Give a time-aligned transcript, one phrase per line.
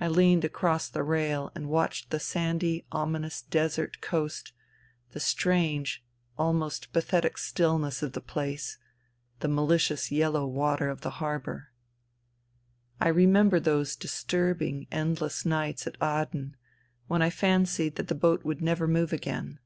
[0.00, 4.54] I leaned across the rail and watched the sandy, ^* ominous desert coast,
[5.10, 6.02] the strange,
[6.38, 8.78] almost pathetic stillness of the place,
[9.40, 11.72] the malicious yellow water of the harbour.
[12.98, 16.56] I remember those disturbing, endless nights at Aden,
[17.06, 19.58] when I fancied that the boat would never move again.